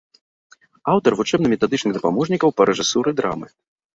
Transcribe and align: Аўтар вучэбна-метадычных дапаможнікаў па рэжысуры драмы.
Аўтар 0.93 1.11
вучэбна-метадычных 1.19 1.93
дапаможнікаў 1.97 2.49
па 2.61 2.67
рэжысуры 2.69 3.09
драмы. 3.23 3.47